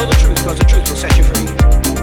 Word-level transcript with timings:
Know 0.00 0.06
the 0.06 0.14
truth 0.14 0.34
because 0.36 0.58
the 0.58 0.64
truth 0.64 0.88
will 0.88 0.96
set 0.96 1.14
you 1.18 1.24
free. 1.24 1.99